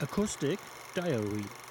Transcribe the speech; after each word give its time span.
Acoustic 0.00 0.60
Diary. 0.94 1.67